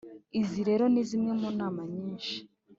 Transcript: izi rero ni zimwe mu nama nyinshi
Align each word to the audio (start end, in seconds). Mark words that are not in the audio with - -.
izi 0.39 0.61
rero 0.69 0.83
ni 0.89 1.03
zimwe 1.09 1.31
mu 1.41 1.49
nama 1.59 1.81
nyinshi 1.93 2.35